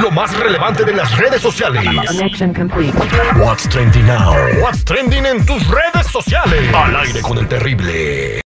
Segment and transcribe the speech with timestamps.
[0.00, 1.84] Lo más relevante de las redes sociales.
[2.06, 2.96] Connection complete.
[3.36, 4.32] What's trending now?
[4.62, 6.72] What's trending en tus redes sociales.
[6.72, 8.40] Al aire con el terrible.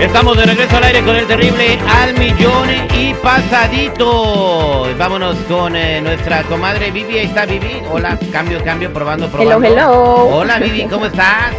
[0.00, 4.88] Estamos de regreso al aire con el terrible al millón y pasadito.
[4.98, 7.18] Vámonos con eh, nuestra comadre Vivi.
[7.18, 7.82] Ahí está Vivi.
[7.88, 9.64] Hola, cambio, cambio, probando, probando.
[9.64, 10.38] Hello, hello.
[10.38, 11.52] Hola Vivi, ¿cómo estás?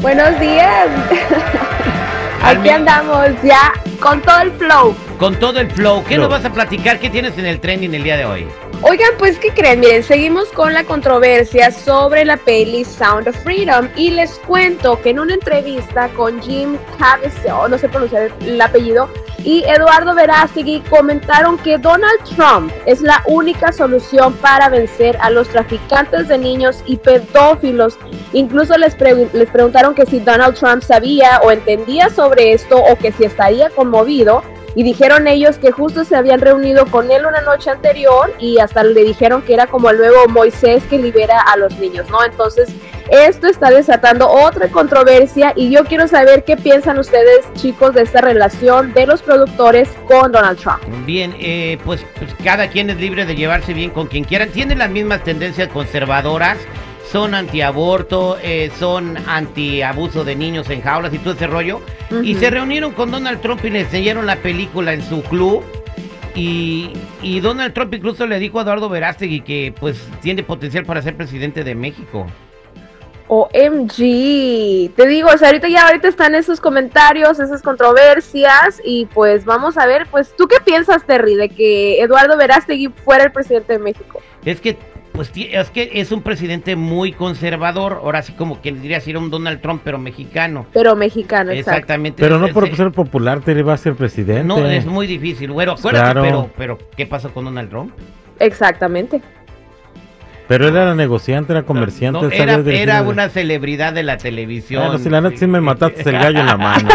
[0.00, 0.86] Buenos días.
[2.42, 4.94] Al Aquí andamos ya con todo el flow.
[5.18, 6.02] Con todo el flow.
[6.04, 6.28] ¿Qué Flow.
[6.28, 6.98] nos vas a platicar?
[6.98, 8.48] ¿Qué tienes en el trending el día de hoy?
[8.82, 9.80] Oigan, pues, ¿qué creen?
[9.80, 15.10] Miren, seguimos con la controversia sobre la peli Sound of Freedom y les cuento que
[15.10, 19.10] en una entrevista con Jim Caviezel, no sé pronunciar el apellido,
[19.44, 25.48] y Eduardo Verástegui comentaron que Donald Trump es la única solución para vencer a los
[25.48, 27.98] traficantes de niños y pedófilos.
[28.32, 28.96] Incluso les,
[29.32, 33.70] les preguntaron que si Donald Trump sabía o entendía sobre esto o que si estaría
[33.70, 34.42] conmovido
[34.74, 38.82] y dijeron ellos que justo se habían reunido con él una noche anterior y hasta
[38.82, 42.24] le dijeron que era como el nuevo Moisés que libera a los niños, ¿no?
[42.24, 42.68] Entonces,
[43.10, 48.20] esto está desatando otra controversia y yo quiero saber qué piensan ustedes, chicos, de esta
[48.20, 50.80] relación de los productores con Donald Trump.
[51.04, 54.50] Bien, eh, pues, pues cada quien es libre de llevarse bien con quien quieran.
[54.50, 56.58] Tienen las mismas tendencias conservadoras.
[57.10, 61.80] Son antiaborto, eh, son antiabuso de niños en jaulas y todo ese rollo.
[62.22, 65.62] Y se reunieron con Donald Trump y le enseñaron la película en su club.
[66.34, 71.02] Y, y Donald Trump incluso le dijo a Eduardo Verástegui que pues tiene potencial para
[71.02, 72.26] ser presidente de México.
[73.32, 79.44] OMG, te digo, o sea, ahorita ya ahorita están esos comentarios, esas controversias y pues
[79.44, 83.74] vamos a ver, pues tú qué piensas, Terry, de que Eduardo Verástegui fuera el presidente
[83.74, 84.20] de México?
[84.44, 84.76] Es que
[85.20, 89.18] pues es que es un presidente muy conservador, ahora sí como que diría si era
[89.18, 90.64] un Donald Trump pero mexicano.
[90.72, 91.50] Pero mexicano.
[91.50, 92.22] Exactamente.
[92.22, 94.44] Pero no Es- por es- ser popular, Tere va a ser presidente.
[94.44, 95.50] No, es muy difícil.
[95.50, 96.22] Bueno, acuérdate, Claro.
[96.22, 97.92] pero, pero ¿qué pasó con Donald Trump?
[98.38, 99.20] Exactamente.
[100.48, 102.18] Pero él era negociante, era comerciante.
[102.22, 104.84] No, era, una celebridad de la televisión.
[104.84, 106.88] Bueno, si la neta sí me mataste el gallo en la mano.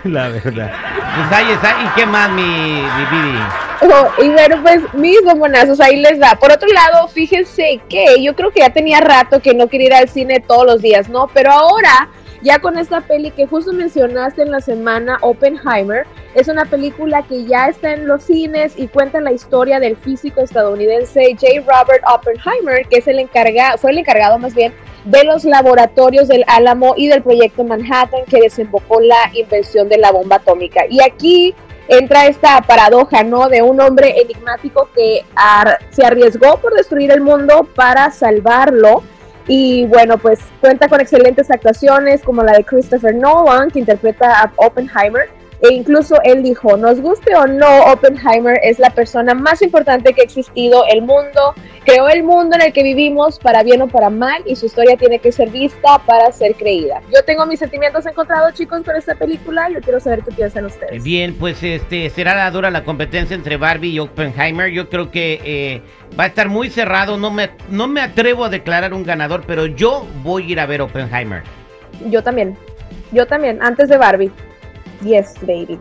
[0.06, 0.72] la verdad.
[1.16, 1.72] Pues ahí está.
[1.84, 3.40] ¿Y qué más, mi, mi Vivi?
[3.82, 6.36] Oh, y bueno, pues mis bombonazos, ahí les da.
[6.40, 9.94] Por otro lado, fíjense que yo creo que ya tenía rato que no quería ir
[9.94, 11.28] al cine todos los días, ¿no?
[11.34, 12.10] Pero ahora,
[12.42, 17.46] ya con esta peli que justo mencionaste en la semana, Oppenheimer, es una película que
[17.46, 21.62] ya está en los cines y cuenta la historia del físico estadounidense J.
[21.62, 24.74] Robert Oppenheimer, que es el encargado, fue el encargado más bien
[25.06, 30.12] de los laboratorios del Álamo y del proyecto Manhattan que desembocó la invención de la
[30.12, 30.82] bomba atómica.
[30.90, 31.56] Y aquí
[31.88, 33.50] entra esta paradoja, ¿no?
[33.50, 39.04] De un hombre enigmático que ar- se arriesgó por destruir el mundo para salvarlo.
[39.48, 44.52] Y bueno, pues cuenta con excelentes actuaciones como la de Christopher Nolan, que interpreta a
[44.58, 45.30] Oppenheimer.
[45.62, 50.22] E incluso él dijo, nos guste o no, Oppenheimer es la persona más importante que
[50.22, 54.10] ha existido el mundo, creó el mundo en el que vivimos para bien o para
[54.10, 57.02] mal y su historia tiene que ser vista para ser creída.
[57.14, 59.70] Yo tengo mis sentimientos encontrados, chicos, con esta película.
[59.70, 61.04] Yo quiero saber qué piensan ustedes.
[61.04, 64.70] Bien, pues este será la dura la competencia entre Barbie y Oppenheimer.
[64.70, 65.82] Yo creo que eh,
[66.20, 67.18] va a estar muy cerrado.
[67.18, 70.66] No me, no me atrevo a declarar un ganador, pero yo voy a ir a
[70.68, 71.42] ver Oppenheimer.
[72.06, 72.56] Yo también.
[73.12, 74.32] Yo también, antes de Barbie.
[75.04, 75.80] Yes, baby.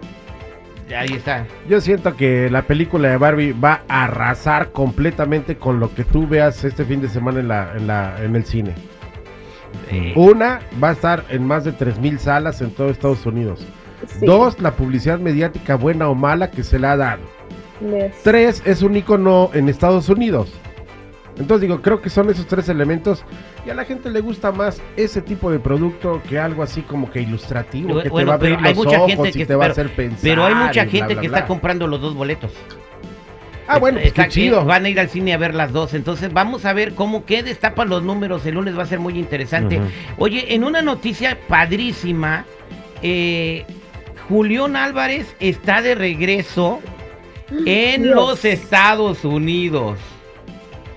[0.96, 1.46] Ahí está.
[1.68, 6.28] Yo siento que la película de Barbie va a arrasar completamente con lo que tú
[6.28, 8.72] veas este fin de semana en, la, en, la, en el cine.
[9.90, 13.66] Eh, Una, va a estar en más de 3.000 salas en todo Estados Unidos.
[14.06, 14.26] Sí.
[14.26, 17.22] Dos, la publicidad mediática buena o mala que se le ha dado.
[17.80, 18.22] Yes.
[18.22, 20.52] Tres, es un icono en Estados Unidos.
[21.38, 23.22] Entonces digo, creo que son esos tres elementos
[23.66, 27.10] y a la gente le gusta más ese tipo de producto que algo así como
[27.10, 29.66] que ilustrativo, que te va a abrir los mucha ojos gente y que- te va
[29.66, 30.20] a hacer pensar.
[30.22, 31.38] pero hay mucha bla, gente bla, que bla.
[31.38, 32.52] está comprando los dos boletos.
[33.68, 34.64] Ah, bueno, pues qué Está- chido.
[34.64, 35.92] Van a ir al cine a ver las dos.
[35.92, 38.46] Entonces vamos a ver cómo qué destapan los números.
[38.46, 39.80] El lunes va a ser muy interesante.
[40.18, 42.44] Oye, en una noticia padrísima,
[43.02, 43.64] eh,
[44.28, 46.78] Julián Álvarez está de regreso
[47.66, 48.14] en Dios.
[48.14, 49.98] los Estados Unidos.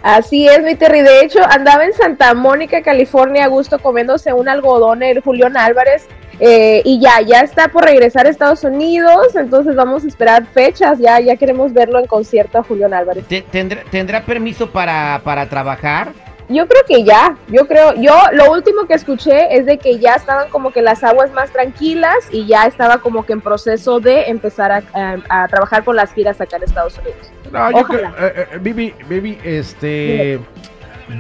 [0.01, 1.01] Así es, mi Terry.
[1.01, 6.07] De hecho, andaba en Santa Mónica, California, a gusto comiéndose un algodón el Julián Álvarez.
[6.42, 9.36] eh, y ya, ya está por regresar a Estados Unidos.
[9.36, 10.98] Entonces vamos a esperar fechas.
[11.00, 13.25] Ya, ya queremos verlo en concierto a Julián Álvarez.
[13.28, 16.13] Te- ¿Tendrá, tendrá permiso para, para trabajar?
[16.48, 20.13] Yo creo que ya, yo creo, yo lo último que escuché es de que ya
[20.13, 24.30] estaban como que las aguas más tranquilas y ya estaba como que en proceso de
[24.30, 27.30] empezar a, a- a trabajar con las giras acá en Estados Unidos.
[27.51, 30.40] No, yo creo, eh, eh, Vivi, Vivi, este,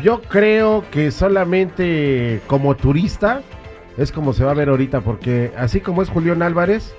[0.03, 3.41] yo creo que solamente como turista
[3.97, 6.93] es como se va a ver ahorita, porque así como es Julián Álvarez,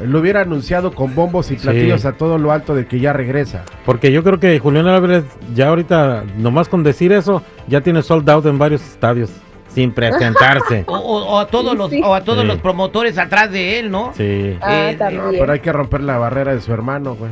[0.00, 1.62] eh, lo hubiera anunciado con bombos y Sí.
[1.62, 3.64] platillos a todo lo alto de que ya regresa.
[3.84, 8.28] Porque yo creo que Julián Álvarez ya ahorita, nomás con decir eso, ya tiene sold
[8.30, 9.30] out en varios estadios
[9.68, 10.84] sin presentarse.
[10.88, 12.00] O, o- o a todos Sí, los, sí.
[12.04, 12.46] o a todos Sí.
[12.48, 14.12] los promotores atrás de él, ¿no?
[14.16, 14.56] Sí.
[14.60, 15.22] Ah, Eh, también.
[15.38, 17.30] Pero hay que romper la barrera de su hermano, güey.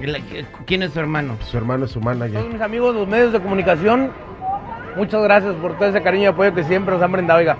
[0.00, 0.18] La-
[0.66, 1.36] ¿Quién es su hermano?
[1.40, 2.38] Su hermano es su manager.
[2.40, 4.10] Todos mis amigos de los medios de comunicación,
[4.96, 7.40] muchas gracias por todo ese cariño y apoyo que siempre nos han brindado.
[7.40, 7.56] Oiga,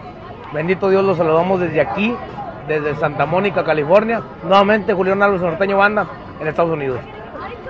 [0.52, 2.14] bendito Dios, los saludamos desde aquí,
[2.68, 4.22] desde Santa Mónica, California.
[4.44, 6.06] Nuevamente, Julián Álvarez Norteño Banda,
[6.40, 7.00] en Estados Unidos.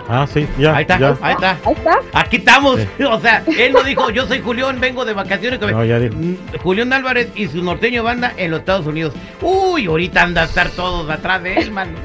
[0.08, 0.74] Ah, sí, ya.
[0.74, 1.16] Ahí está, ya.
[1.20, 1.56] ahí está.
[1.64, 1.98] Ahí está.
[2.14, 2.80] Aquí estamos.
[2.80, 3.04] Sí.
[3.08, 5.60] O sea, él no dijo, yo soy Julián, vengo de vacaciones.
[5.60, 6.14] No, ya dijo.
[6.16, 9.14] Mm, Julián Álvarez y su norteño banda en los Estados Unidos.
[9.42, 11.94] Uy, ahorita anda a estar todos atrás de él, man.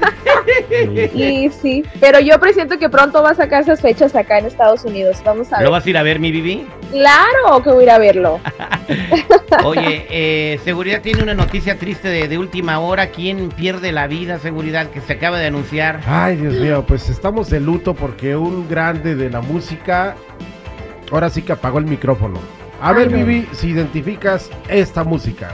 [0.68, 1.22] Sí.
[1.22, 4.84] Y sí, pero yo presiento que pronto va a sacar esas fechas acá en Estados
[4.84, 5.22] Unidos.
[5.24, 5.70] Vamos a ¿Lo ver.
[5.70, 6.66] vas a ir a ver, mi Bibi?
[6.90, 8.40] Claro que voy a ir a verlo.
[9.64, 13.08] Oye, eh, Seguridad tiene una noticia triste de, de última hora.
[13.08, 16.00] ¿Quién pierde la vida, Seguridad, que se acaba de anunciar?
[16.06, 20.16] Ay, Dios mío, pues estamos de luto porque un grande de la música
[21.10, 22.40] ahora sí que apagó el micrófono.
[22.80, 23.08] A ver.
[23.08, 25.52] Vivi, si identificas esta música.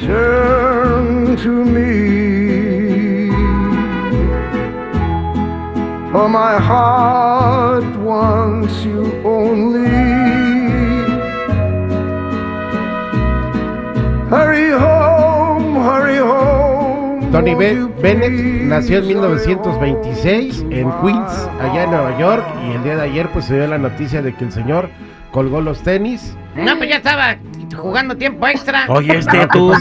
[0.00, 3.30] Turn to me,
[6.10, 10.31] for my heart wants you only.
[17.32, 22.72] Tony Be- Bennett nació en Hurry 1926 home en Queens, allá en Nueva York, y
[22.76, 24.90] el día de ayer pues se dio la noticia de que el señor
[25.30, 26.36] colgó los tenis.
[26.54, 27.36] No, pues ya estaba
[27.74, 28.84] jugando tiempo extra.
[28.88, 29.72] Oye, este ¿Qué tú.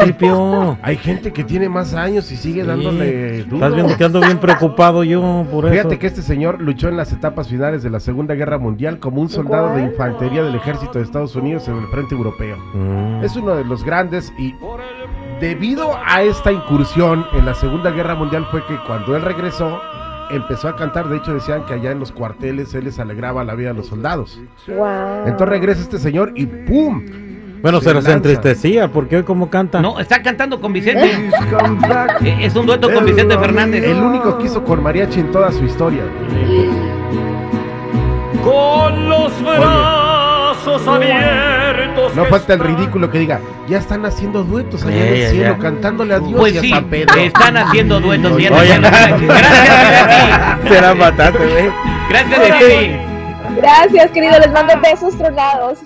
[0.00, 0.78] tripió.
[0.80, 2.66] Hay gente que tiene más años y sigue Sí.
[2.66, 3.56] dándole duro.
[3.56, 5.74] Estás viendo que ando bien preocupado yo por eso.
[5.74, 9.20] Fíjate que este señor luchó en las etapas finales de la Segunda Guerra Mundial como
[9.20, 12.56] un soldado de infantería del ejército de Estados Unidos en el frente europeo.
[12.72, 13.22] Mm.
[13.22, 14.54] Es uno de los grandes y
[15.40, 19.80] debido a esta incursión en la Segunda Guerra Mundial fue que cuando él regresó
[20.30, 23.54] empezó a cantar, de hecho decían que allá en los cuarteles él les alegraba la
[23.54, 24.40] vida a los soldados.
[24.66, 25.26] Wow.
[25.26, 27.02] Entonces regresa este señor y ¡pum!
[27.62, 29.80] Bueno, se se entristecía porque hoy como canta.
[29.80, 31.10] No, está cantando con Vicente.
[31.10, 33.82] Eh, Es un dueto con Vicente Fernández.
[33.82, 36.02] El único que hizo con mariachi en toda su historia.
[38.44, 41.67] Con los brazos abiertos.
[42.14, 45.52] No falta el ridículo que diga, ya están haciendo duetos allá en el ya, cielo,
[45.56, 45.58] ya.
[45.58, 47.14] cantándole a Dios Pues y a sí, San Pedro.
[47.16, 48.36] están haciendo duetos.
[48.36, 48.52] Bien.
[48.52, 48.80] Gracias.
[50.68, 51.70] Será matante, güey.
[52.08, 52.96] Gracias, Vivi.
[53.56, 54.38] Gracias, querido.
[54.38, 55.78] Les mando besos tronados.